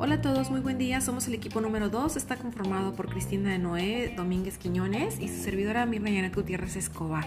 [0.00, 1.00] Hola a todos, muy buen día.
[1.00, 2.16] Somos el equipo número 2.
[2.16, 7.26] Está conformado por Cristina de Noé, Domínguez Quiñones y su servidora Mirna Yana Gutiérrez Escobar.